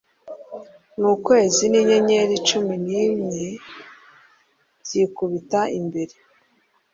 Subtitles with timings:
[0.99, 3.43] n ukwezi n inyenyeri cumi n imwe
[4.83, 6.15] byikubita imbere